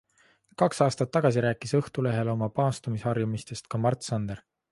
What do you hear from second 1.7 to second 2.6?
Õhtulehele oma